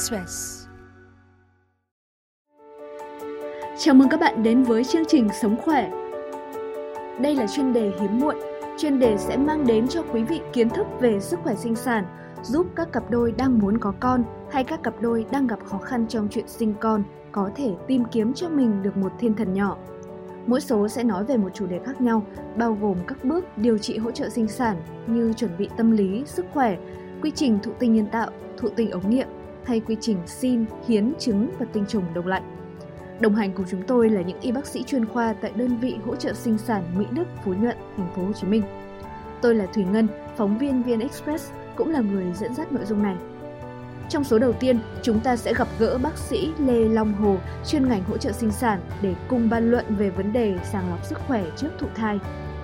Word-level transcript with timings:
Express. 0.00 0.66
Chào 3.78 3.94
mừng 3.94 4.08
các 4.08 4.20
bạn 4.20 4.42
đến 4.42 4.62
với 4.62 4.84
chương 4.84 5.02
trình 5.08 5.28
Sống 5.42 5.56
khỏe. 5.56 5.90
Đây 7.20 7.34
là 7.34 7.46
chuyên 7.46 7.72
đề 7.72 7.92
hiếm 8.00 8.20
muộn. 8.20 8.36
Chuyên 8.78 8.98
đề 8.98 9.16
sẽ 9.18 9.36
mang 9.36 9.66
đến 9.66 9.88
cho 9.88 10.02
quý 10.02 10.22
vị 10.22 10.40
kiến 10.52 10.68
thức 10.68 10.86
về 11.00 11.20
sức 11.20 11.40
khỏe 11.42 11.54
sinh 11.54 11.76
sản, 11.76 12.04
giúp 12.42 12.66
các 12.76 12.92
cặp 12.92 13.10
đôi 13.10 13.32
đang 13.32 13.58
muốn 13.58 13.78
có 13.78 13.92
con 14.00 14.24
hay 14.50 14.64
các 14.64 14.82
cặp 14.82 14.94
đôi 15.00 15.26
đang 15.30 15.46
gặp 15.46 15.58
khó 15.64 15.78
khăn 15.78 16.06
trong 16.08 16.28
chuyện 16.30 16.48
sinh 16.48 16.74
con 16.80 17.02
có 17.32 17.50
thể 17.56 17.74
tìm 17.86 18.04
kiếm 18.12 18.34
cho 18.34 18.48
mình 18.48 18.82
được 18.82 18.96
một 18.96 19.12
thiên 19.18 19.34
thần 19.34 19.54
nhỏ. 19.54 19.76
Mỗi 20.46 20.60
số 20.60 20.88
sẽ 20.88 21.04
nói 21.04 21.24
về 21.24 21.36
một 21.36 21.50
chủ 21.54 21.66
đề 21.66 21.80
khác 21.86 22.00
nhau, 22.00 22.26
bao 22.56 22.78
gồm 22.80 22.96
các 23.06 23.24
bước 23.24 23.44
điều 23.58 23.78
trị 23.78 23.98
hỗ 23.98 24.10
trợ 24.10 24.28
sinh 24.28 24.48
sản 24.48 24.76
như 25.06 25.32
chuẩn 25.32 25.50
bị 25.58 25.68
tâm 25.76 25.90
lý, 25.90 26.22
sức 26.26 26.46
khỏe, 26.52 26.78
quy 27.22 27.30
trình 27.30 27.58
thụ 27.62 27.72
tinh 27.78 27.94
nhân 27.94 28.06
tạo, 28.06 28.30
thụ 28.56 28.68
tinh 28.68 28.90
ống 28.90 29.10
nghiệm 29.10 29.28
thay 29.70 29.80
quy 29.80 29.96
trình 30.00 30.18
xin, 30.26 30.64
hiến, 30.88 31.12
trứng 31.18 31.50
và 31.58 31.66
tinh 31.72 31.84
trùng 31.88 32.04
đông 32.14 32.26
lạnh. 32.26 32.42
Đồng 33.20 33.34
hành 33.34 33.52
cùng 33.52 33.66
chúng 33.70 33.82
tôi 33.82 34.08
là 34.10 34.22
những 34.22 34.40
y 34.40 34.52
bác 34.52 34.66
sĩ 34.66 34.82
chuyên 34.82 35.06
khoa 35.06 35.32
tại 35.32 35.52
đơn 35.54 35.76
vị 35.80 35.96
hỗ 36.06 36.16
trợ 36.16 36.32
sinh 36.32 36.58
sản 36.58 36.84
Mỹ 36.98 37.04
Đức, 37.10 37.24
Phú 37.44 37.54
Nhuận, 37.54 37.76
thành 37.96 38.12
phố 38.16 38.22
Hồ 38.22 38.32
Chí 38.32 38.46
Minh. 38.46 38.62
Tôi 39.42 39.54
là 39.54 39.66
Thủy 39.66 39.84
Ngân, 39.84 40.08
phóng 40.36 40.58
viên 40.58 40.82
VN 40.82 41.00
Express, 41.00 41.50
cũng 41.76 41.90
là 41.90 42.00
người 42.00 42.24
dẫn 42.32 42.54
dắt 42.54 42.72
nội 42.72 42.84
dung 42.84 43.02
này. 43.02 43.16
Trong 44.08 44.24
số 44.24 44.38
đầu 44.38 44.52
tiên, 44.52 44.78
chúng 45.02 45.20
ta 45.20 45.36
sẽ 45.36 45.54
gặp 45.54 45.68
gỡ 45.78 45.98
bác 45.98 46.18
sĩ 46.18 46.52
Lê 46.58 46.84
Long 46.84 47.12
Hồ, 47.12 47.36
chuyên 47.66 47.88
ngành 47.88 48.04
hỗ 48.04 48.18
trợ 48.18 48.32
sinh 48.32 48.50
sản 48.50 48.80
để 49.02 49.14
cùng 49.28 49.50
bàn 49.50 49.70
luận 49.70 49.84
về 49.88 50.10
vấn 50.10 50.32
đề 50.32 50.58
sàng 50.72 50.90
lọc 50.90 51.04
sức 51.04 51.18
khỏe 51.26 51.44
trước 51.56 51.70
thụ 51.78 51.86
thai, 51.94 52.18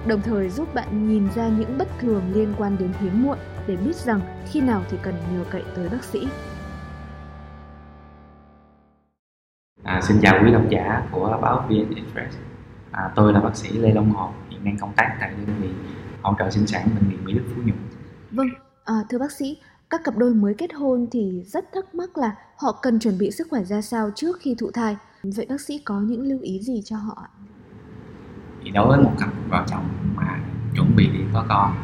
đồng 0.06 0.22
thời 0.22 0.48
giúp 0.48 0.74
bạn 0.74 1.08
nhìn 1.08 1.28
ra 1.34 1.48
những 1.48 1.78
bất 1.78 1.88
thường 2.00 2.22
liên 2.34 2.54
quan 2.58 2.76
đến 2.78 2.90
hiếm 3.00 3.22
muộn 3.22 3.38
để 3.66 3.76
biết 3.76 3.96
rằng 3.96 4.20
khi 4.50 4.60
nào 4.60 4.82
thì 4.90 4.96
cần 5.02 5.14
nhờ 5.32 5.44
cậy 5.50 5.62
tới 5.76 5.88
bác 5.88 6.04
sĩ. 6.04 6.28
À, 9.96 10.00
xin 10.02 10.20
chào 10.22 10.38
quý 10.44 10.52
độc 10.52 10.62
giả 10.70 11.02
của 11.10 11.38
báo 11.42 11.66
VN 11.68 11.94
Express. 11.94 12.38
À, 12.90 13.10
tôi 13.14 13.32
là 13.32 13.40
bác 13.40 13.56
sĩ 13.56 13.78
Lê 13.78 13.92
Long 13.92 14.10
Hồ, 14.10 14.30
hiện 14.50 14.64
đang 14.64 14.78
công 14.78 14.92
tác 14.96 15.16
tại 15.20 15.30
đơn 15.46 15.56
vị 15.60 15.68
hỗ 16.22 16.34
trợ 16.38 16.50
sinh 16.50 16.66
sản 16.66 16.88
bệnh 16.94 17.08
viện 17.08 17.24
Mỹ 17.24 17.32
Đức 17.32 17.42
Phú 17.54 17.62
Nhuận. 17.64 17.78
Vâng, 18.30 18.46
à, 18.84 18.94
thưa 19.10 19.18
bác 19.18 19.32
sĩ, 19.32 19.58
các 19.90 20.00
cặp 20.04 20.16
đôi 20.16 20.34
mới 20.34 20.54
kết 20.54 20.74
hôn 20.74 21.06
thì 21.12 21.42
rất 21.46 21.64
thắc 21.74 21.94
mắc 21.94 22.18
là 22.18 22.34
họ 22.56 22.78
cần 22.82 22.98
chuẩn 22.98 23.18
bị 23.18 23.30
sức 23.30 23.46
khỏe 23.50 23.64
ra 23.64 23.80
sao 23.80 24.10
trước 24.14 24.36
khi 24.40 24.54
thụ 24.58 24.70
thai. 24.70 24.96
Vậy 25.22 25.46
bác 25.48 25.60
sĩ 25.60 25.78
có 25.84 26.00
những 26.00 26.22
lưu 26.22 26.38
ý 26.42 26.60
gì 26.62 26.82
cho 26.84 26.96
họ 26.96 27.22
ạ? 27.22 27.28
Thì 28.64 28.70
đối 28.70 28.88
với 28.88 28.98
một 28.98 29.12
cặp 29.18 29.28
vợ 29.48 29.64
chồng 29.66 29.88
mà 30.16 30.40
chuẩn 30.74 30.96
bị 30.96 31.06
đi 31.06 31.20
có 31.32 31.44
con 31.48 31.74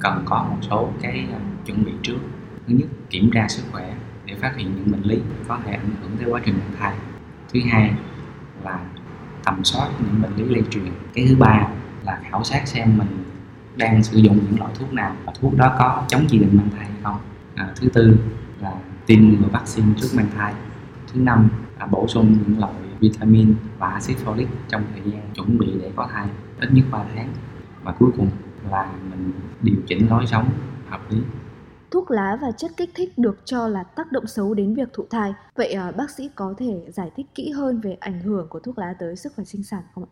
cần 0.00 0.22
có 0.24 0.46
một 0.50 0.58
số 0.70 0.88
cái 1.02 1.26
à, 1.32 1.40
chuẩn 1.66 1.84
bị 1.84 1.92
trước. 2.02 2.18
Thứ 2.66 2.74
nhất, 2.74 2.88
kiểm 3.10 3.30
tra 3.34 3.46
sức 3.48 3.62
khỏe 3.72 3.94
để 4.28 4.34
phát 4.34 4.56
hiện 4.56 4.72
những 4.76 4.92
bệnh 4.92 5.02
lý 5.02 5.18
có 5.48 5.58
thể 5.64 5.72
ảnh 5.72 5.90
hưởng 6.00 6.10
tới 6.18 6.26
quá 6.30 6.40
trình 6.44 6.54
mang 6.58 6.72
thai. 6.78 6.94
Thứ 7.52 7.60
hai 7.70 7.94
là 8.64 8.80
tầm 9.44 9.64
soát 9.64 9.88
những 9.98 10.22
bệnh 10.22 10.36
lý 10.36 10.54
lây 10.54 10.62
truyền. 10.70 10.92
Cái 11.14 11.26
thứ 11.28 11.36
ba 11.36 11.68
là 12.04 12.20
khảo 12.30 12.44
sát 12.44 12.68
xem 12.68 12.98
mình 12.98 13.24
đang 13.76 14.02
sử 14.02 14.18
dụng 14.18 14.38
những 14.44 14.58
loại 14.58 14.72
thuốc 14.78 14.92
nào 14.92 15.16
và 15.26 15.32
thuốc 15.40 15.56
đó 15.56 15.76
có 15.78 16.04
chống 16.08 16.24
chỉ 16.28 16.38
định 16.38 16.50
mang 16.52 16.70
thai 16.70 16.86
hay 16.86 16.96
không 17.02 17.16
à, 17.54 17.72
thứ 17.80 17.88
tư 17.88 18.16
là 18.60 18.72
tiêm 19.06 19.20
ngừa 19.20 19.48
vaccine 19.52 19.88
trước 19.96 20.08
mang 20.14 20.26
thai 20.36 20.54
thứ 21.12 21.20
năm 21.20 21.48
là 21.80 21.86
bổ 21.86 22.08
sung 22.08 22.36
những 22.46 22.58
loại 22.58 22.72
vitamin 23.00 23.54
và 23.78 23.88
axit 23.88 24.16
folic 24.24 24.46
trong 24.68 24.82
thời 24.92 25.12
gian 25.12 25.22
chuẩn 25.34 25.58
bị 25.58 25.66
để 25.80 25.90
có 25.96 26.08
thai 26.12 26.26
ít 26.60 26.72
nhất 26.72 26.84
3 26.90 26.98
tháng 27.14 27.28
và 27.82 27.92
cuối 27.98 28.10
cùng 28.16 28.30
là 28.70 28.92
mình 29.10 29.32
điều 29.62 29.76
chỉnh 29.86 30.10
lối 30.10 30.26
sống 30.26 30.50
hợp 30.88 31.00
lý 31.10 31.18
thuốc 31.90 32.10
lá 32.10 32.38
và 32.42 32.50
chất 32.50 32.70
kích 32.76 32.90
thích 32.94 33.18
được 33.18 33.38
cho 33.44 33.68
là 33.68 33.82
tác 33.82 34.12
động 34.12 34.26
xấu 34.26 34.54
đến 34.54 34.74
việc 34.74 34.88
thụ 34.92 35.04
thai. 35.10 35.34
Vậy 35.56 35.72
à, 35.72 35.92
bác 35.96 36.10
sĩ 36.10 36.30
có 36.34 36.54
thể 36.58 36.84
giải 36.88 37.10
thích 37.16 37.26
kỹ 37.34 37.50
hơn 37.50 37.80
về 37.80 37.96
ảnh 38.00 38.20
hưởng 38.20 38.48
của 38.48 38.60
thuốc 38.60 38.78
lá 38.78 38.94
tới 38.98 39.16
sức 39.16 39.32
khỏe 39.36 39.44
sinh 39.44 39.62
sản 39.62 39.82
không 39.94 40.04
ạ? 40.04 40.10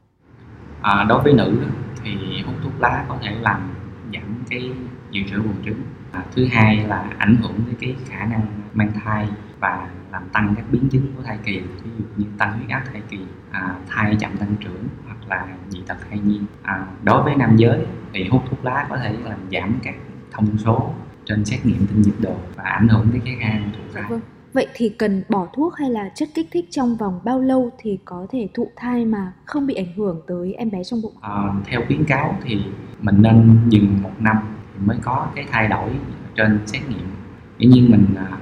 À, 0.82 1.04
đối 1.08 1.22
với 1.22 1.32
nữ 1.32 1.58
thì 2.04 2.42
hút 2.46 2.54
thuốc 2.62 2.72
lá 2.80 3.04
có 3.08 3.18
thể 3.22 3.30
làm 3.40 3.74
giảm 4.12 4.44
cái 4.50 4.70
dự 5.10 5.20
trữ 5.30 5.42
buồng 5.42 5.64
trứng 5.64 5.82
à, 6.12 6.24
thứ 6.34 6.46
hai 6.50 6.76
là 6.76 7.10
ảnh 7.18 7.36
hưởng 7.42 7.54
đến 7.66 7.76
cái 7.80 7.96
khả 8.08 8.26
năng 8.26 8.46
mang 8.74 8.92
thai 9.04 9.28
và 9.60 9.88
làm 10.12 10.28
tăng 10.32 10.54
các 10.56 10.64
biến 10.70 10.88
chứng 10.88 11.12
của 11.16 11.22
thai 11.22 11.38
kỳ 11.44 11.58
ví 11.60 11.90
dụ 11.98 12.04
như 12.16 12.26
tăng 12.38 12.58
huyết 12.58 12.68
áp 12.68 12.82
thai 12.92 13.02
kỳ 13.10 13.18
à, 13.50 13.74
thai 13.88 14.16
chậm 14.20 14.36
tăng 14.36 14.54
trưởng 14.60 14.84
hoặc 15.06 15.16
là 15.28 15.46
dị 15.68 15.82
tật 15.86 15.96
thai 16.08 16.18
nhi 16.18 16.40
à, 16.62 16.86
đối 17.02 17.22
với 17.22 17.36
nam 17.36 17.56
giới 17.56 17.86
thì 18.12 18.28
hút 18.28 18.42
thuốc 18.50 18.64
lá 18.64 18.86
có 18.90 18.96
thể 18.96 19.16
làm 19.24 19.38
giảm 19.52 19.78
các 19.82 19.94
thông 20.30 20.58
số 20.58 20.94
trên 21.26 21.44
xét 21.44 21.66
nghiệm 21.66 21.86
tinh 21.86 22.02
dịch 22.02 22.20
đồ 22.20 22.34
và 22.56 22.64
ảnh 22.64 22.88
hưởng 22.88 23.08
đến 23.12 23.22
cái 23.24 23.36
năng 23.40 23.70
thụ 23.72 23.80
thai 23.94 24.04
vâng. 24.10 24.20
Vậy 24.52 24.66
thì 24.74 24.88
cần 24.88 25.22
bỏ 25.28 25.48
thuốc 25.56 25.74
hay 25.74 25.90
là 25.90 26.10
chất 26.14 26.28
kích 26.34 26.48
thích 26.52 26.64
trong 26.70 26.96
vòng 26.96 27.20
bao 27.24 27.40
lâu 27.40 27.70
thì 27.78 27.98
có 28.04 28.26
thể 28.30 28.48
thụ 28.54 28.70
thai 28.76 29.04
mà 29.04 29.32
không 29.44 29.66
bị 29.66 29.74
ảnh 29.74 29.92
hưởng 29.96 30.20
tới 30.26 30.54
em 30.54 30.70
bé 30.70 30.84
trong 30.84 31.02
bụng? 31.02 31.14
À, 31.20 31.42
theo 31.64 31.82
khuyến 31.86 32.04
cáo 32.04 32.38
thì 32.44 32.62
mình 33.00 33.22
nên 33.22 33.58
dừng 33.68 34.02
một 34.02 34.12
năm 34.18 34.36
thì 34.74 34.86
mới 34.86 34.96
có 35.02 35.28
cái 35.34 35.46
thay 35.50 35.68
đổi 35.68 35.90
trên 36.34 36.60
xét 36.66 36.82
nghiệm. 36.88 37.08
Tuy 37.58 37.66
nhiên 37.66 37.90
mình 37.90 38.06
à, 38.16 38.38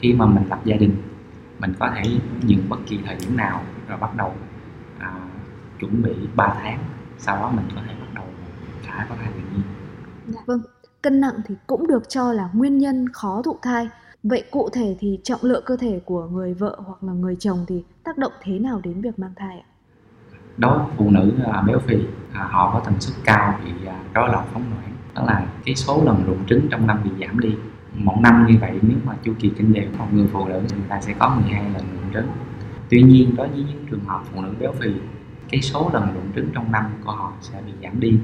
khi 0.00 0.12
mà 0.12 0.26
mình 0.26 0.44
lập 0.48 0.60
gia 0.64 0.76
đình 0.76 0.96
mình 1.58 1.74
có 1.78 1.90
thể 1.94 2.02
dừng 2.46 2.68
bất 2.68 2.78
kỳ 2.86 2.98
thời 3.06 3.16
điểm 3.20 3.36
nào 3.36 3.62
rồi 3.88 3.98
bắt 3.98 4.16
đầu 4.16 4.34
à, 4.98 5.12
chuẩn 5.80 6.02
bị 6.02 6.12
3 6.36 6.54
tháng 6.62 6.78
sau 7.18 7.36
đó 7.36 7.50
mình 7.56 7.64
có 7.74 7.82
thể 7.86 7.94
bắt 8.00 8.06
đầu 8.14 8.24
thả 8.86 9.06
có 9.08 9.14
thai 9.20 9.28
tự 9.32 9.40
nhiên. 9.52 9.62
Dạ 10.26 10.40
vâng. 10.46 10.60
Cân 11.02 11.20
nặng 11.20 11.34
thì 11.46 11.54
cũng 11.66 11.86
được 11.86 12.08
cho 12.08 12.32
là 12.32 12.48
nguyên 12.52 12.78
nhân 12.78 13.08
khó 13.12 13.42
thụ 13.42 13.56
thai 13.62 13.88
Vậy 14.22 14.44
cụ 14.50 14.68
thể 14.72 14.96
thì 14.98 15.18
trọng 15.22 15.40
lượng 15.42 15.62
cơ 15.66 15.76
thể 15.76 16.00
của 16.04 16.26
người 16.26 16.54
vợ 16.54 16.80
hoặc 16.86 17.04
là 17.04 17.12
người 17.12 17.36
chồng 17.38 17.64
thì 17.68 17.84
tác 18.04 18.18
động 18.18 18.32
thế 18.42 18.58
nào 18.58 18.80
đến 18.84 19.00
việc 19.00 19.18
mang 19.18 19.32
thai 19.36 19.58
ạ? 19.58 19.66
Đối 20.56 20.78
với 20.78 20.86
phụ 20.96 21.10
nữ 21.10 21.32
à, 21.52 21.62
béo 21.66 21.78
phì, 21.78 21.96
à, 22.32 22.48
họ 22.50 22.70
có 22.74 22.80
tần 22.84 23.00
suất 23.00 23.24
cao 23.24 23.58
bị 23.64 23.86
à, 23.86 24.00
rối 24.14 24.28
loạn 24.28 24.46
phóng 24.52 24.62
loạn, 24.70 24.92
đó 25.14 25.24
là 25.26 25.46
cái 25.64 25.74
số 25.74 26.02
lần 26.04 26.24
rụng 26.26 26.46
trứng 26.46 26.68
trong 26.70 26.86
năm 26.86 27.00
bị 27.04 27.10
giảm 27.20 27.40
đi. 27.40 27.54
Một 27.94 28.16
năm 28.20 28.46
như 28.48 28.54
vậy 28.60 28.78
nếu 28.82 28.96
mà 29.04 29.14
chu 29.22 29.32
kỳ 29.38 29.52
kinh 29.58 29.72
đều 29.72 29.84
một 29.98 30.06
người 30.12 30.26
phụ 30.32 30.48
nữ 30.48 30.60
thì 30.68 30.76
người 30.76 30.88
ta 30.88 31.00
sẽ 31.00 31.14
có 31.18 31.28
12 31.28 31.62
lần 31.62 31.82
rụng 31.92 32.12
trứng. 32.14 32.26
Tuy 32.88 33.02
nhiên 33.02 33.36
đối 33.36 33.48
với 33.48 33.58
những 33.58 33.86
trường 33.90 34.04
hợp 34.04 34.20
phụ 34.32 34.42
nữ 34.42 34.54
béo 34.58 34.72
phì, 34.72 34.90
cái 35.50 35.62
số 35.62 35.90
lần 35.92 36.14
rụng 36.14 36.32
trứng 36.36 36.48
trong 36.54 36.72
năm 36.72 36.84
của 37.04 37.12
họ 37.12 37.32
sẽ 37.40 37.62
bị 37.66 37.72
giảm 37.82 38.00
đi. 38.00 38.18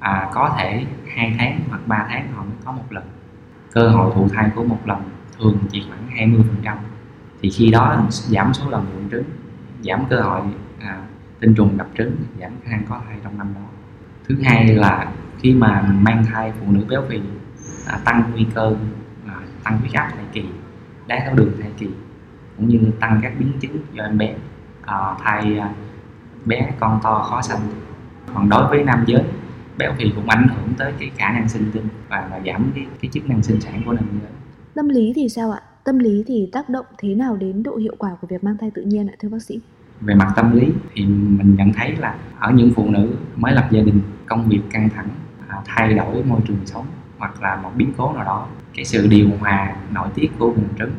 À, 0.00 0.28
có 0.34 0.54
thể 0.58 0.84
hai 1.14 1.36
tháng 1.38 1.60
hoặc 1.68 1.80
3 1.86 2.06
tháng 2.08 2.32
họ 2.32 2.42
mới 2.42 2.54
có 2.64 2.72
một 2.72 2.84
lần. 2.90 3.04
Cơ 3.72 3.88
hội 3.88 4.12
thụ 4.14 4.28
thai 4.28 4.50
của 4.54 4.64
một 4.64 4.80
lần 4.84 5.02
thường 5.38 5.58
chỉ 5.70 5.84
khoảng 5.88 6.08
20 6.16 6.40
phần 6.48 6.56
trăm. 6.62 6.76
Thì 7.42 7.50
khi 7.50 7.70
đó 7.70 8.06
giảm 8.10 8.54
số 8.54 8.70
lần 8.70 8.86
mụn 8.94 9.10
trứng 9.10 9.24
giảm 9.82 10.04
cơ 10.10 10.20
hội 10.20 10.40
à, 10.80 10.98
tinh 11.40 11.54
trùng 11.54 11.78
đập 11.78 11.86
trứng 11.98 12.16
giảm 12.40 12.50
khả 12.64 12.70
năng 12.70 12.86
có 12.88 13.00
thai 13.08 13.16
trong 13.24 13.38
năm 13.38 13.54
đó. 13.54 13.60
Thứ 14.28 14.36
hai 14.44 14.66
là 14.66 15.12
khi 15.38 15.54
mà 15.54 15.82
mang 16.00 16.24
thai 16.32 16.52
phụ 16.60 16.72
nữ 16.72 16.84
béo 16.88 17.02
phì 17.08 17.20
à, 17.86 17.98
tăng 18.04 18.22
nguy 18.32 18.46
cơ 18.54 18.74
à, 19.26 19.34
tăng 19.64 19.78
huyết 19.78 19.92
áp 19.92 20.10
thai 20.16 20.24
kỳ 20.32 20.44
đái 21.06 21.20
tháo 21.20 21.34
đường 21.34 21.52
thai 21.62 21.70
kỳ 21.78 21.88
cũng 22.56 22.68
như 22.68 22.80
tăng 23.00 23.20
các 23.22 23.32
biến 23.38 23.52
chứng 23.60 23.78
do 23.92 24.04
em 24.04 24.18
bé 24.18 24.34
à, 24.86 24.96
thai 25.24 25.58
à, 25.58 25.70
bé 26.44 26.72
con 26.80 27.00
to 27.02 27.26
khó 27.30 27.42
sanh. 27.42 27.60
Còn 28.34 28.48
đối 28.48 28.66
với 28.66 28.84
nam 28.84 29.04
giới 29.06 29.22
béo 29.78 29.92
phì 29.98 30.12
cũng 30.14 30.28
ảnh 30.28 30.46
hưởng 30.48 30.74
tới 30.78 30.92
cái 30.98 31.10
khả 31.16 31.32
năng 31.32 31.48
sinh 31.48 31.70
tinh 31.72 31.88
và, 32.08 32.28
và 32.30 32.40
giảm 32.46 32.70
cái, 32.74 32.86
cái 33.02 33.10
chức 33.14 33.28
năng 33.28 33.42
sinh 33.42 33.60
sản 33.60 33.82
của 33.86 33.92
nam 33.92 34.04
giới 34.22 34.30
Tâm 34.74 34.88
lý 34.88 35.12
thì 35.16 35.28
sao 35.28 35.50
ạ? 35.50 35.60
Tâm 35.84 35.98
lý 35.98 36.24
thì 36.26 36.48
tác 36.52 36.68
động 36.68 36.86
thế 36.98 37.14
nào 37.14 37.36
đến 37.36 37.62
độ 37.62 37.76
hiệu 37.76 37.94
quả 37.98 38.10
của 38.20 38.26
việc 38.26 38.44
mang 38.44 38.56
thai 38.60 38.70
tự 38.70 38.82
nhiên 38.82 39.06
ạ 39.06 39.14
thưa 39.18 39.28
bác 39.28 39.42
sĩ? 39.42 39.60
Về 40.00 40.14
mặt 40.14 40.32
tâm 40.36 40.56
lý 40.56 40.66
thì 40.94 41.04
mình 41.06 41.54
nhận 41.58 41.72
thấy 41.72 41.96
là 41.96 42.16
ở 42.38 42.52
những 42.52 42.72
phụ 42.74 42.90
nữ 42.90 43.16
mới 43.36 43.52
lập 43.52 43.68
gia 43.70 43.80
đình, 43.80 44.00
công 44.26 44.48
việc 44.48 44.60
căng 44.70 44.88
thẳng, 44.90 45.08
à, 45.48 45.56
thay 45.64 45.94
đổi 45.94 46.24
môi 46.24 46.40
trường 46.48 46.66
sống 46.66 46.86
hoặc 47.18 47.42
là 47.42 47.56
một 47.56 47.70
biến 47.76 47.92
cố 47.96 48.12
nào 48.12 48.24
đó, 48.24 48.46
cái 48.74 48.84
sự 48.84 49.06
điều 49.06 49.28
hòa 49.40 49.76
nội 49.92 50.08
tiết 50.14 50.28
của 50.38 50.46
buồng 50.46 50.68
trứng 50.78 50.92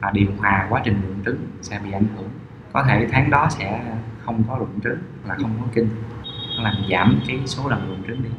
và 0.00 0.10
điều 0.10 0.28
hòa 0.38 0.66
quá 0.70 0.82
trình 0.84 0.94
rụng 1.08 1.24
trứng 1.24 1.38
sẽ 1.62 1.80
bị 1.84 1.92
ảnh 1.92 2.06
hưởng. 2.16 2.28
Có 2.72 2.84
thể 2.88 3.06
tháng 3.10 3.30
đó 3.30 3.48
sẽ 3.50 3.96
không 4.24 4.42
có 4.48 4.56
rụng 4.58 4.80
trứng 4.84 4.98
là 5.28 5.34
không 5.34 5.50
có 5.60 5.66
kinh, 5.74 5.88
làm 6.58 6.74
giảm 6.90 7.20
cái 7.26 7.40
số 7.46 7.68
lần 7.68 7.88
rụng 7.88 8.02
trứng 8.06 8.22
đi. 8.22 8.30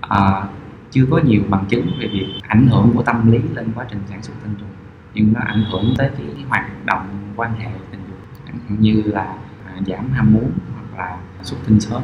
À, 0.00 0.44
chưa 0.90 1.06
có 1.10 1.20
nhiều 1.24 1.42
bằng 1.48 1.64
chứng 1.68 1.90
về 2.00 2.06
việc 2.06 2.26
ảnh 2.42 2.66
hưởng 2.66 2.90
của 2.94 3.02
tâm 3.02 3.32
lý 3.32 3.38
lên 3.54 3.72
quá 3.74 3.86
trình 3.90 4.00
sản 4.06 4.22
xuất 4.22 4.34
tinh 4.42 4.54
trùng 4.58 4.68
nhưng 5.14 5.32
nó 5.32 5.40
ảnh 5.40 5.64
hưởng 5.70 5.94
tới 5.98 6.10
cái 6.18 6.26
hoạt 6.48 6.84
động 6.84 7.32
quan 7.36 7.54
hệ 7.58 7.70
tình 7.90 8.00
dục 8.08 8.18
như 8.80 9.02
là 9.06 9.36
à, 9.66 9.72
giảm 9.86 10.10
ham 10.12 10.32
muốn 10.32 10.50
hoặc 10.74 10.98
là 10.98 11.18
xuất 11.42 11.56
tinh 11.66 11.80
sớm 11.80 12.02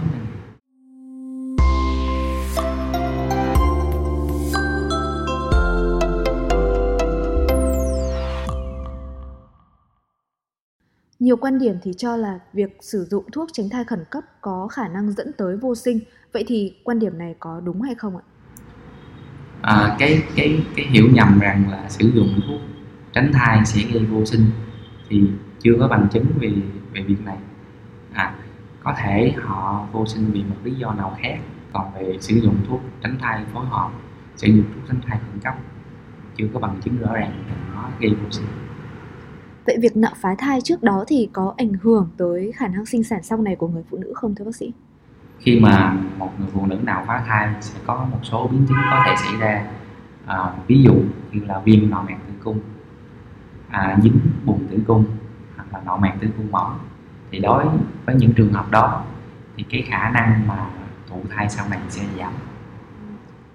Nhiều 11.23 11.37
quan 11.37 11.59
điểm 11.59 11.77
thì 11.83 11.93
cho 11.97 12.17
là 12.17 12.39
việc 12.53 12.77
sử 12.81 13.05
dụng 13.05 13.25
thuốc 13.33 13.49
tránh 13.53 13.69
thai 13.69 13.85
khẩn 13.85 14.05
cấp 14.11 14.25
có 14.41 14.69
khả 14.69 14.89
năng 14.89 15.13
dẫn 15.13 15.33
tới 15.39 15.57
vô 15.57 15.75
sinh. 15.75 15.99
Vậy 16.33 16.45
thì 16.47 16.75
quan 16.85 16.99
điểm 16.99 17.19
này 17.19 17.35
có 17.41 17.61
đúng 17.61 17.83
hay 17.83 17.95
không 17.95 18.17
ạ? 18.17 18.23
à, 19.63 19.97
cái 19.99 20.23
cái 20.37 20.65
cái 20.77 20.87
hiểu 20.87 21.09
nhầm 21.13 21.39
rằng 21.39 21.71
là 21.71 21.89
sử 21.89 22.11
dụng 22.15 22.41
thuốc 22.47 22.61
tránh 23.13 23.33
thai 23.33 23.65
sẽ 23.65 23.83
gây 23.93 24.05
vô 24.05 24.25
sinh 24.25 24.45
thì 25.09 25.23
chưa 25.61 25.73
có 25.81 25.89
bằng 25.89 26.09
chứng 26.13 26.27
về 26.41 26.53
về 26.93 27.03
việc 27.03 27.25
này 27.25 27.37
à, 28.13 28.35
có 28.85 28.95
thể 28.99 29.35
họ 29.43 29.87
vô 29.93 30.07
sinh 30.07 30.31
vì 30.33 30.43
một 30.43 30.57
lý 30.65 30.75
do 30.75 30.93
nào 30.93 31.17
khác 31.23 31.39
còn 31.73 31.95
về 31.95 32.17
sử 32.21 32.35
dụng 32.35 32.57
thuốc 32.69 32.81
tránh 33.03 33.19
thai 33.21 33.45
phối 33.55 33.67
hợp 33.67 33.91
sử 34.37 34.47
dụng 34.47 34.65
thuốc 34.75 34.85
tránh 34.89 35.01
thai 35.07 35.19
khẩn 35.19 35.41
cấp 35.41 35.55
chưa 36.37 36.47
có 36.55 36.61
bằng 36.61 36.81
chứng 36.85 36.99
rõ 36.99 37.13
ràng 37.13 37.45
nó 37.75 37.89
gây 38.01 38.11
vô 38.11 38.31
sinh 38.31 38.47
Vậy 39.67 39.77
việc 39.81 39.97
nạo 39.97 40.13
phá 40.17 40.35
thai 40.39 40.61
trước 40.61 40.83
đó 40.83 41.05
thì 41.09 41.29
có 41.33 41.55
ảnh 41.57 41.73
hưởng 41.83 42.09
tới 42.17 42.53
khả 42.57 42.69
năng 42.69 42.87
sinh 42.87 43.05
sản 43.05 43.23
sau 43.23 43.39
này 43.39 43.57
của 43.57 43.69
người 43.69 43.83
phụ 43.91 43.99
nữ 43.99 44.13
không 44.15 44.35
thưa 44.35 44.45
bác 44.45 44.57
sĩ? 44.57 44.73
Khi 45.39 45.61
mà 45.61 45.97
một 46.19 46.31
người 46.39 46.49
phụ 46.53 46.67
nữ 46.67 46.77
nào 46.83 47.05
phá 47.07 47.25
thai 47.27 47.49
sẽ 47.61 47.81
có 47.87 48.07
một 48.11 48.19
số 48.23 48.49
biến 48.49 48.67
chứng 48.69 48.79
có 48.91 49.03
thể 49.07 49.15
xảy 49.17 49.37
ra. 49.41 49.67
À, 50.27 50.53
ví 50.67 50.83
dụ 50.83 50.95
như 51.33 51.45
là 51.45 51.59
viêm 51.65 51.91
nạo 51.91 52.05
mạc 52.09 52.17
tử 52.27 52.33
cung 52.45 52.61
à, 53.69 53.97
dính 54.03 54.21
buồng 54.45 54.67
tử 54.71 54.79
cung 54.87 55.05
hoặc 55.57 55.67
là 55.73 55.81
nạo 55.87 55.99
mạc 55.99 56.15
tử 56.21 56.29
cung 56.37 56.51
mỏng 56.51 56.79
thì 57.31 57.39
đối 57.39 57.65
với 58.07 58.15
những 58.15 58.33
trường 58.33 58.53
hợp 58.53 58.71
đó 58.71 59.05
thì 59.57 59.65
cái 59.71 59.83
khả 59.83 60.11
năng 60.11 60.47
mà 60.47 60.71
thụ 61.09 61.17
thai 61.31 61.49
sau 61.51 61.69
này 61.69 61.81
sẽ 61.89 62.03
giảm. 62.19 62.33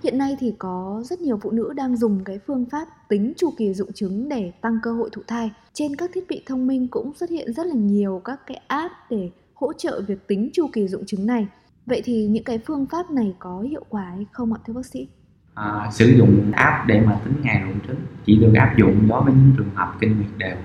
Hiện 0.04 0.18
nay 0.18 0.38
thì 0.40 0.54
có 0.60 1.02
rất 1.06 1.22
nhiều 1.22 1.40
phụ 1.42 1.52
nữ 1.52 1.74
đang 1.76 1.98
dùng 1.98 2.24
cái 2.24 2.40
phương 2.48 2.66
pháp 2.66 2.88
tính 3.08 3.34
chu 3.38 3.54
kỳ 3.58 3.74
dụng 3.74 3.94
trứng 3.94 4.30
để 4.30 4.52
tăng 4.62 4.80
cơ 4.84 4.94
hội 4.94 5.10
thụ 5.12 5.22
thai. 5.28 5.52
Trên 5.74 5.96
các 5.96 6.10
thiết 6.14 6.28
bị 6.30 6.44
thông 6.46 6.68
minh 6.68 6.88
cũng 6.88 7.14
xuất 7.14 7.30
hiện 7.30 7.54
rất 7.54 7.66
là 7.66 7.76
nhiều 7.76 8.22
các 8.26 8.40
cái 8.48 8.62
app 8.68 8.94
để 9.10 9.30
hỗ 9.54 9.74
trợ 9.74 10.02
việc 10.08 10.28
tính 10.28 10.50
chu 10.54 10.70
kỳ 10.74 10.88
dụng 10.88 11.06
trứng 11.06 11.26
này. 11.26 11.48
Vậy 11.86 12.02
thì 12.06 12.28
những 12.28 12.44
cái 12.44 12.60
phương 12.68 12.86
pháp 12.86 13.12
này 13.12 13.36
có 13.40 13.60
hiệu 13.60 13.86
quả 13.90 14.04
hay 14.16 14.26
không 14.32 14.54
ạ 14.54 14.60
thưa 14.68 14.74
bác 14.74 14.86
sĩ? 14.86 15.08
À, 15.54 15.90
sử 15.92 16.06
dụng 16.06 16.52
app 16.52 16.88
để 16.88 17.02
mà 17.02 17.20
tính 17.26 17.34
ngày 17.42 17.64
rụng 17.68 17.80
trứng 17.88 18.00
chỉ 18.26 18.38
được 18.38 18.54
áp 18.56 18.74
dụng 18.78 19.08
đối 19.08 19.24
với 19.24 19.34
những 19.34 19.54
trường 19.58 19.76
hợp 19.76 19.94
kinh 20.00 20.18
nguyệt 20.18 20.30
đều 20.38 20.58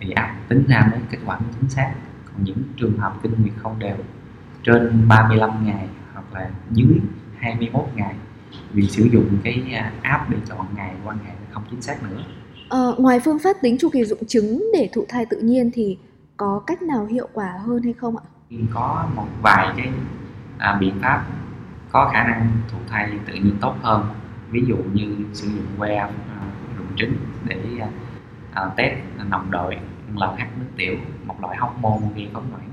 thì 0.00 0.10
app 0.10 0.48
tính 0.48 0.64
ra 0.68 0.88
mới 0.90 1.00
kết 1.10 1.18
quả 1.26 1.40
chính 1.60 1.70
xác 1.70 1.94
còn 2.24 2.44
những 2.44 2.62
trường 2.76 2.98
hợp 2.98 3.14
kinh 3.22 3.32
nguyệt 3.40 3.54
không 3.56 3.78
đều 3.78 3.96
trên 4.64 5.08
35 5.08 5.66
ngày 5.66 5.88
hoặc 6.12 6.24
là 6.34 6.50
dưới 6.70 7.00
21 7.38 7.84
ngày 7.94 8.14
vì 8.72 8.88
sử 8.88 9.04
dụng 9.12 9.38
cái 9.44 9.62
à, 9.74 9.92
app 10.02 10.30
để 10.30 10.36
chọn 10.48 10.66
ngày 10.76 10.94
quan 11.04 11.18
hệ 11.26 11.32
không 11.50 11.62
chính 11.70 11.82
xác 11.82 12.02
nữa. 12.02 12.22
Ờ, 12.68 12.94
ngoài 12.98 13.20
phương 13.20 13.38
pháp 13.38 13.56
tính 13.62 13.76
chu 13.80 13.88
kỳ 13.88 14.04
dụng 14.04 14.26
trứng 14.26 14.64
để 14.72 14.90
thụ 14.92 15.04
thai 15.08 15.26
tự 15.26 15.40
nhiên 15.40 15.70
thì 15.74 15.98
có 16.36 16.62
cách 16.66 16.82
nào 16.82 17.06
hiệu 17.06 17.28
quả 17.32 17.54
hơn 17.66 17.82
hay 17.82 17.92
không 17.92 18.16
ạ? 18.16 18.24
Có 18.74 19.08
một 19.14 19.26
vài 19.42 19.68
cái 19.76 19.88
à, 20.58 20.76
biện 20.80 20.94
pháp 21.02 21.26
có 21.92 22.10
khả 22.12 22.24
năng 22.24 22.50
thụ 22.72 22.78
thai 22.88 23.10
tự 23.26 23.34
nhiên 23.34 23.56
tốt 23.60 23.74
hơn. 23.82 24.04
Ví 24.50 24.60
dụ 24.68 24.76
như 24.92 25.16
sử 25.32 25.46
dụng 25.46 25.66
que 25.78 25.96
à, 25.96 26.10
rụng 26.78 26.96
trứng 26.96 27.12
để 27.44 27.56
à, 27.80 27.88
à 28.52 28.70
test 28.76 28.94
nồng 29.30 29.50
độ 29.50 29.70
LH 30.14 30.38
nước 30.38 30.66
tiểu 30.76 30.94
một 31.26 31.40
loại 31.40 31.56
hormone 31.56 32.08
gây 32.16 32.28
phóng 32.32 32.50
loạn 32.50 32.68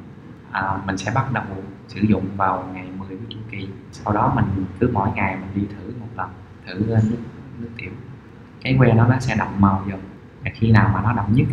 à, 0.51 0.81
mình 0.85 0.97
sẽ 0.97 1.11
bắt 1.15 1.31
đầu 1.33 1.43
sử 1.87 2.01
dụng 2.01 2.23
vào 2.37 2.69
ngày 2.73 2.87
thử 3.19 3.25
chu 3.29 3.39
kỳ 3.51 3.67
sau 3.91 4.13
đó 4.13 4.33
mình 4.35 4.65
cứ 4.79 4.89
mỗi 4.93 5.09
ngày 5.15 5.35
mình 5.35 5.49
đi 5.55 5.75
thử 5.75 5.93
một 5.99 6.07
lần 6.15 6.29
thử 6.65 6.93
ờ, 6.93 6.99
nước 7.09 7.17
nước 7.59 7.69
tiểu. 7.77 7.91
Cái 8.61 8.75
que 8.79 8.91
đó 8.91 9.07
nó 9.09 9.19
sẽ 9.19 9.35
đậm 9.37 9.47
màu 9.59 9.83
dần 9.89 9.99
và 10.43 10.51
khi 10.53 10.71
nào 10.71 10.91
mà 10.93 11.01
nó 11.01 11.13
đậm 11.13 11.25
nhất 11.33 11.47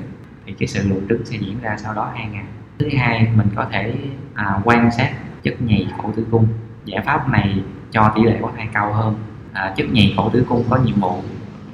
thì 0.47 0.53
cái 0.59 0.67
sự 0.67 0.89
lụi 0.89 1.01
trứng 1.09 1.25
sẽ 1.25 1.37
diễn 1.37 1.61
ra 1.61 1.77
sau 1.77 1.95
đó 1.95 2.11
hai 2.15 2.29
ngày. 2.33 2.45
Thứ 2.79 2.89
hai 2.99 3.29
mình 3.37 3.49
có 3.57 3.67
thể 3.73 3.95
à, 4.35 4.61
quan 4.65 4.91
sát 4.91 5.13
chất 5.43 5.63
nhầy 5.63 5.89
cổ 6.03 6.13
tử 6.17 6.27
cung. 6.31 6.47
Giải 6.85 7.03
pháp 7.07 7.29
này 7.29 7.63
cho 7.91 8.13
tỷ 8.15 8.23
lệ 8.23 8.39
có 8.43 8.53
thai 8.57 8.69
cao 8.73 8.93
hơn. 8.93 9.15
À, 9.53 9.75
chất 9.77 9.87
nhầy 9.93 10.15
cổ 10.17 10.31
tử 10.31 10.47
cung 10.49 10.65
có 10.71 10.77
nhiệm 10.77 11.01
vụ 11.01 11.23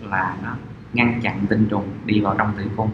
là 0.02 0.36
nó 0.44 0.56
ngăn 0.92 1.20
chặn 1.22 1.46
tinh 1.48 1.66
trùng 1.70 1.88
đi 2.04 2.20
vào 2.20 2.34
trong 2.38 2.52
tử 2.56 2.64
cung. 2.76 2.90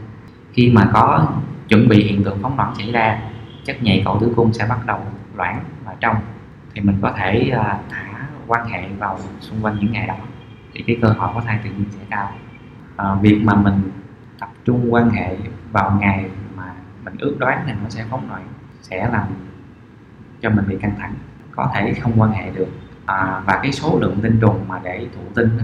Khi 0.52 0.70
mà 0.75 0.91
có 0.93 1.32
chuẩn 1.69 1.88
bị 1.88 2.05
hiện 2.05 2.25
tượng 2.25 2.38
phóng 2.43 2.56
loạn 2.56 2.75
xảy 2.79 2.93
ra 2.93 3.20
chất 3.64 3.82
nhầy 3.82 4.02
cổ 4.05 4.19
tử 4.20 4.32
cung 4.37 4.52
sẽ 4.52 4.67
bắt 4.69 4.87
đầu 4.87 5.00
loãng 5.37 5.61
và 5.85 5.94
trong 6.00 6.17
thì 6.75 6.81
mình 6.81 6.99
có 7.03 7.12
thể 7.17 7.53
uh, 7.53 7.91
thả 7.91 8.26
quan 8.47 8.69
hệ 8.69 8.88
vào 8.99 9.19
xung 9.41 9.65
quanh 9.65 9.76
những 9.81 9.93
ngày 9.93 10.06
đó. 10.06 10.15
Thì 10.73 10.85
cái 10.87 10.97
cơ 11.03 11.09
hội 11.09 11.31
có 11.35 11.41
thai 11.41 11.59
tự 11.65 11.71
nhiên 11.71 11.87
sẽ 11.91 12.00
cao. 12.11 12.32
À, 12.97 13.15
việc 13.15 13.41
mà 13.44 13.55
mình 13.55 13.91
tập 14.41 14.49
trung 14.65 14.87
quan 14.91 15.11
hệ 15.11 15.37
vào 15.73 15.99
ngày 16.00 16.31
mà 16.56 16.73
mình 17.05 17.15
ước 17.19 17.37
đoán 17.38 17.62
thì 17.67 17.73
nó 17.82 17.88
sẽ 17.88 18.05
phóng 18.11 18.29
loạn 18.29 18.43
sẽ 18.82 19.09
làm 19.12 19.26
cho 20.41 20.50
mình 20.50 20.65
bị 20.69 20.76
căng 20.81 20.97
thẳng. 20.99 21.15
Có 21.56 21.71
thể 21.75 21.94
không 21.94 22.12
quan 22.21 22.32
hệ 22.32 22.50
được 22.50 22.69
à, 23.06 23.43
và 23.47 23.61
cái 23.62 23.73
số 23.73 23.99
lượng 24.00 24.19
tinh 24.23 24.38
trùng 24.41 24.69
mà 24.69 24.81
để 24.85 25.06
thụ 25.17 25.23
tinh 25.35 25.59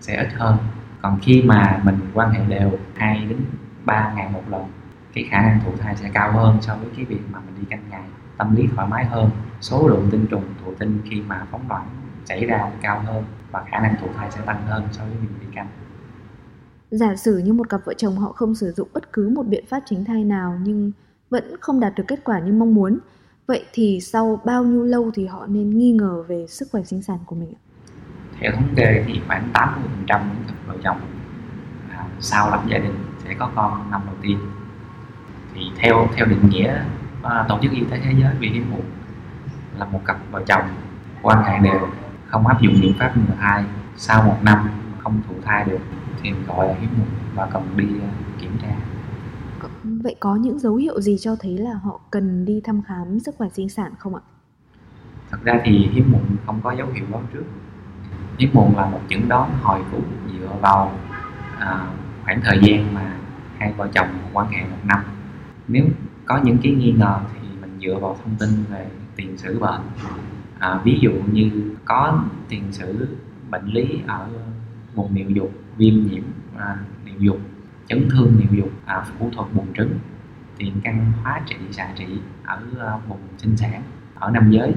sẽ 0.00 0.16
ít 0.16 0.32
hơn. 0.32 0.56
Còn 1.02 1.18
khi 1.22 1.42
mà 1.42 1.80
mình 1.84 1.98
quan 2.14 2.30
hệ 2.30 2.40
đều 2.48 2.78
2 2.96 3.24
đến 3.28 3.38
3 3.84 4.12
ngày 4.16 4.28
một 4.32 4.42
lần 4.48 4.64
cái 5.14 5.24
khả 5.30 5.42
năng 5.42 5.60
thụ 5.64 5.70
thai 5.80 5.96
sẽ 5.96 6.10
cao 6.14 6.32
hơn 6.32 6.58
so 6.60 6.74
với 6.74 6.88
cái 6.96 7.04
việc 7.04 7.20
mà 7.32 7.38
mình 7.46 7.54
đi 7.60 7.66
canh 7.70 7.82
ngày 7.90 8.02
tâm 8.38 8.56
lý 8.56 8.68
thoải 8.74 8.88
mái 8.88 9.04
hơn 9.04 9.30
số 9.60 9.88
lượng 9.88 10.08
tinh 10.10 10.26
trùng 10.30 10.44
thụ 10.64 10.72
tinh 10.78 11.00
khi 11.10 11.20
mà 11.20 11.46
phóng 11.50 11.68
loạn 11.68 11.86
xảy 12.24 12.46
ra 12.46 12.70
cao 12.82 13.02
hơn 13.06 13.24
và 13.50 13.64
khả 13.70 13.80
năng 13.80 13.96
thụ 14.00 14.06
thai 14.16 14.30
sẽ 14.30 14.40
tăng 14.46 14.66
hơn 14.66 14.88
so 14.92 15.04
với 15.04 15.14
việc 15.20 15.28
đi 15.40 15.46
canh. 15.54 15.68
Giả 16.90 17.16
sử 17.16 17.38
như 17.38 17.52
một 17.52 17.68
cặp 17.68 17.80
vợ 17.84 17.94
chồng 17.96 18.16
họ 18.16 18.32
không 18.32 18.54
sử 18.54 18.72
dụng 18.72 18.88
bất 18.92 19.12
cứ 19.12 19.28
một 19.28 19.46
biện 19.46 19.64
pháp 19.68 19.82
tránh 19.86 20.04
thai 20.04 20.24
nào 20.24 20.58
nhưng 20.62 20.92
vẫn 21.30 21.56
không 21.60 21.80
đạt 21.80 21.92
được 21.96 22.04
kết 22.08 22.20
quả 22.24 22.38
như 22.38 22.52
mong 22.52 22.74
muốn 22.74 22.98
vậy 23.46 23.64
thì 23.72 24.00
sau 24.00 24.40
bao 24.44 24.64
nhiêu 24.64 24.84
lâu 24.84 25.10
thì 25.14 25.26
họ 25.26 25.46
nên 25.46 25.78
nghi 25.78 25.92
ngờ 25.92 26.24
về 26.28 26.46
sức 26.48 26.68
khỏe 26.72 26.82
sinh 26.82 27.02
sản 27.02 27.18
của 27.26 27.36
mình 27.36 27.54
theo 28.42 28.52
thống 28.52 28.68
kê 28.76 29.04
thì 29.06 29.20
khoảng 29.26 29.48
80% 29.52 29.80
những 30.06 30.44
cặp 30.46 30.56
vợ 30.66 30.74
chồng 30.84 31.00
à, 31.90 32.04
sau 32.20 32.50
lập 32.50 32.62
gia 32.68 32.78
đình 32.78 32.94
sẽ 33.24 33.34
có 33.38 33.50
con 33.54 33.90
năm 33.90 34.02
đầu 34.06 34.14
tiên. 34.22 34.38
Thì 35.54 35.60
theo 35.76 36.08
theo 36.16 36.26
định 36.26 36.50
nghĩa 36.50 36.84
tổ 37.48 37.58
chức 37.62 37.72
y 37.72 37.84
tế 37.90 38.00
thế 38.04 38.12
giới 38.20 38.34
vì 38.38 38.48
hiếm 38.48 38.70
muộn 38.70 38.82
là 39.78 39.84
một 39.84 40.00
cặp 40.04 40.16
vợ 40.30 40.42
chồng 40.46 40.68
quan 41.22 41.44
hệ 41.44 41.58
đều 41.58 41.88
không 42.26 42.46
áp 42.46 42.60
dụng 42.60 42.74
biện 42.80 42.94
pháp 42.98 43.16
ngừa 43.16 43.34
thai. 43.40 43.64
Sau 43.96 44.22
một 44.22 44.36
năm 44.42 44.70
không 44.98 45.20
thụ 45.28 45.34
thai 45.44 45.64
được 45.64 45.78
thì 46.22 46.32
gọi 46.46 46.68
là 46.68 46.74
hiếm 46.80 46.90
muộn 46.98 47.06
và 47.34 47.46
cần 47.52 47.62
đi 47.76 47.84
uh, 47.84 48.40
kiểm 48.40 48.56
tra. 48.62 48.76
Vậy 49.84 50.16
có 50.20 50.36
những 50.36 50.58
dấu 50.58 50.76
hiệu 50.76 51.00
gì 51.00 51.16
cho 51.20 51.36
thấy 51.40 51.58
là 51.58 51.74
họ 51.74 52.00
cần 52.10 52.44
đi 52.44 52.60
thăm 52.64 52.82
khám 52.82 53.20
sức 53.20 53.34
khỏe 53.38 53.48
sinh 53.48 53.68
sản 53.68 53.92
không 53.98 54.14
ạ? 54.14 54.20
Thật 55.30 55.38
ra 55.44 55.54
thì 55.64 55.88
hiếm 55.92 56.12
muộn 56.12 56.22
không 56.46 56.60
có 56.62 56.72
dấu 56.72 56.88
hiệu 56.94 57.04
báo 57.10 57.22
trước. 57.32 57.44
Hiếm 58.38 58.50
muộn 58.52 58.76
là 58.76 58.86
một 58.86 59.00
chẩn 59.08 59.28
đoán 59.28 59.50
hồi 59.62 59.80
phục 59.90 60.04
dựa 60.32 60.48
vào 60.60 60.92
à, 61.58 61.86
khoảng 62.24 62.40
thời 62.44 62.58
gian 62.62 62.94
mà 62.94 63.12
hai 63.58 63.72
vợ 63.72 63.88
chồng 63.94 64.08
quan 64.32 64.48
hệ 64.48 64.60
một 64.62 64.76
năm. 64.84 65.00
Nếu 65.68 65.84
có 66.26 66.40
những 66.44 66.58
cái 66.62 66.72
nghi 66.72 66.92
ngờ 66.92 67.20
thì 67.32 67.48
mình 67.60 67.78
dựa 67.80 67.98
vào 67.98 68.18
thông 68.24 68.34
tin 68.38 68.64
về 68.70 68.86
tiền 69.16 69.38
sử 69.38 69.58
bệnh. 69.58 69.80
À, 70.58 70.80
ví 70.84 70.98
dụ 71.00 71.12
như 71.32 71.50
có 71.84 72.24
tiền 72.48 72.72
sử 72.72 73.08
bệnh 73.50 73.66
lý 73.66 74.00
ở 74.06 74.28
vùng 74.94 75.14
niệu 75.14 75.30
dục 75.30 75.52
viêm 75.76 75.94
nhiễm 75.94 76.22
à, 76.58 76.76
niệu 77.04 77.14
dục 77.18 77.38
chấn 77.88 78.08
thương 78.10 78.36
niệu 78.38 78.62
dục 78.62 78.70
à, 78.86 79.00
phẫu 79.00 79.30
thuật 79.32 79.48
buồng 79.54 79.72
trứng 79.76 79.98
tiền 80.56 80.80
căn 80.84 81.12
hóa 81.22 81.40
trị 81.46 81.56
xạ 81.70 81.88
trị 81.96 82.06
ở 82.44 82.62
à, 82.80 82.98
vùng 83.08 83.18
sinh 83.38 83.56
sản 83.56 83.82
ở 84.14 84.30
nam 84.30 84.50
giới. 84.50 84.74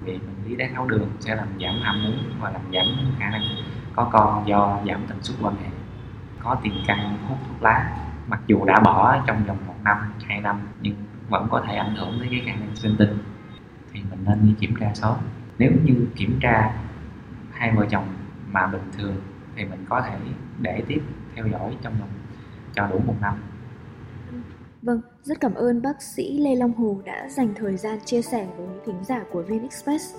Vì 0.00 0.12
bệnh 0.12 0.48
lý 0.48 0.56
đái 0.56 0.70
tháo 0.74 0.86
đường 0.86 1.08
sẽ 1.20 1.34
làm 1.34 1.48
giảm 1.60 1.74
ham 1.82 2.02
muốn 2.02 2.18
và 2.40 2.50
làm 2.50 2.62
giảm 2.72 2.86
khả 3.18 3.30
năng 3.30 3.42
có 3.96 4.08
con 4.12 4.48
do 4.48 4.80
giảm 4.86 5.00
tần 5.08 5.18
suất 5.22 5.36
quan 5.42 5.54
hệ 5.56 5.68
có 6.42 6.56
tiền 6.62 6.72
căn 6.86 7.18
hút 7.28 7.38
thuốc 7.48 7.62
lá 7.62 8.05
mặc 8.28 8.40
dù 8.46 8.64
đã 8.64 8.80
bỏ 8.84 9.24
trong 9.26 9.44
vòng 9.46 9.58
một 9.66 9.74
năm 9.84 10.12
hai 10.24 10.40
năm 10.40 10.60
nhưng 10.80 10.94
vẫn 11.28 11.48
có 11.50 11.64
thể 11.66 11.74
ảnh 11.74 11.96
hưởng 11.96 12.16
tới 12.18 12.28
cái 12.30 12.42
khả 12.46 12.60
năng 12.60 12.76
sinh 12.76 12.96
tinh. 12.98 13.18
Thì 13.92 14.00
mình 14.10 14.18
nên 14.26 14.38
đi 14.42 14.54
kiểm 14.60 14.74
tra 14.80 14.90
sớm. 14.94 15.14
Nếu 15.58 15.72
như 15.84 16.06
kiểm 16.16 16.38
tra 16.42 16.76
hai 17.52 17.72
vợ 17.72 17.86
chồng 17.90 18.04
mà 18.52 18.66
bình 18.66 18.90
thường 18.98 19.16
thì 19.56 19.64
mình 19.64 19.84
có 19.88 20.00
thể 20.00 20.16
để 20.60 20.82
tiếp 20.88 21.02
theo 21.34 21.46
dõi 21.46 21.76
trong 21.82 21.92
vòng 22.00 22.08
cho 22.74 22.86
đủ 22.86 22.98
một 23.06 23.14
năm. 23.20 23.34
Vâng, 24.82 25.00
rất 25.22 25.40
cảm 25.40 25.54
ơn 25.54 25.82
bác 25.82 26.02
sĩ 26.02 26.38
Lê 26.38 26.54
Long 26.56 26.74
Hồ 26.74 27.02
đã 27.04 27.28
dành 27.28 27.54
thời 27.54 27.76
gian 27.76 27.98
chia 28.04 28.22
sẻ 28.22 28.46
với 28.56 28.66
thính 28.86 29.04
giả 29.04 29.20
của 29.32 29.42
VN 29.42 29.62
Express. 29.62 30.14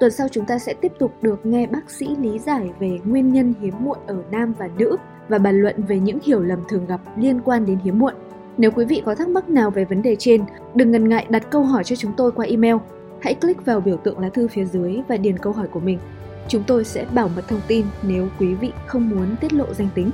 Tuần 0.00 0.10
sau 0.10 0.28
chúng 0.28 0.46
ta 0.46 0.58
sẽ 0.58 0.74
tiếp 0.80 0.92
tục 0.98 1.14
được 1.22 1.46
nghe 1.46 1.66
bác 1.66 1.90
sĩ 1.90 2.16
lý 2.16 2.38
giải 2.38 2.70
về 2.78 2.98
nguyên 3.04 3.32
nhân 3.32 3.54
hiếm 3.60 3.74
muộn 3.80 3.98
ở 4.06 4.22
nam 4.30 4.52
và 4.58 4.68
nữ 4.78 4.96
và 5.28 5.38
bàn 5.38 5.60
luận 5.60 5.82
về 5.82 5.98
những 5.98 6.18
hiểu 6.22 6.40
lầm 6.40 6.58
thường 6.68 6.86
gặp 6.86 7.00
liên 7.16 7.40
quan 7.40 7.66
đến 7.66 7.78
hiếm 7.84 7.98
muộn. 7.98 8.14
Nếu 8.58 8.70
quý 8.70 8.84
vị 8.84 9.02
có 9.04 9.14
thắc 9.14 9.28
mắc 9.28 9.48
nào 9.48 9.70
về 9.70 9.84
vấn 9.84 10.02
đề 10.02 10.16
trên, 10.18 10.44
đừng 10.74 10.92
ngần 10.92 11.08
ngại 11.08 11.26
đặt 11.28 11.50
câu 11.50 11.62
hỏi 11.62 11.84
cho 11.84 11.96
chúng 11.96 12.12
tôi 12.16 12.32
qua 12.32 12.46
email. 12.46 12.76
Hãy 13.20 13.34
click 13.34 13.64
vào 13.64 13.80
biểu 13.80 13.96
tượng 13.96 14.18
lá 14.18 14.28
thư 14.28 14.48
phía 14.48 14.64
dưới 14.64 15.00
và 15.08 15.16
điền 15.16 15.38
câu 15.38 15.52
hỏi 15.52 15.68
của 15.68 15.80
mình. 15.80 15.98
Chúng 16.48 16.62
tôi 16.66 16.84
sẽ 16.84 17.06
bảo 17.14 17.28
mật 17.36 17.48
thông 17.48 17.60
tin 17.68 17.86
nếu 18.02 18.28
quý 18.38 18.54
vị 18.54 18.72
không 18.86 19.10
muốn 19.10 19.36
tiết 19.40 19.52
lộ 19.52 19.74
danh 19.74 19.88
tính. 19.94 20.10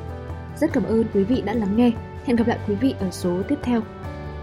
Rất 0.61 0.73
cảm 0.73 0.85
ơn 0.85 1.04
quý 1.14 1.25
vị 1.25 1.42
đã 1.45 1.54
lắng 1.54 1.76
nghe. 1.76 1.92
Hẹn 2.25 2.37
gặp 2.37 2.47
lại 2.47 2.59
quý 2.69 2.75
vị 2.75 2.95
ở 3.00 3.11
số 3.11 3.42
tiếp 3.49 3.59
theo. 3.62 3.81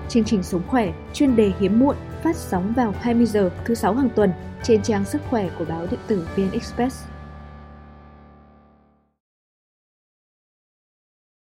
Chương 0.09 0.23
trình 0.23 0.43
Sống 0.43 0.61
Khỏe 0.67 0.93
chuyên 1.13 1.35
đề 1.35 1.51
hiếm 1.59 1.79
muộn 1.79 1.95
phát 2.23 2.35
sóng 2.35 2.73
vào 2.75 2.93
20 2.99 3.25
giờ 3.25 3.49
thứ 3.65 3.75
sáu 3.75 3.93
hàng 3.93 4.09
tuần 4.15 4.31
trên 4.63 4.81
trang 4.81 5.05
sức 5.05 5.21
khỏe 5.29 5.49
của 5.59 5.65
báo 5.65 5.87
điện 5.91 5.99
tử 6.07 6.27
VN 6.35 6.51
Express. 6.51 7.05